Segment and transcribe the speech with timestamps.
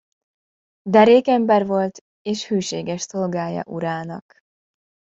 [0.89, 4.43] Derék ember volt és hűséges szolgája urának.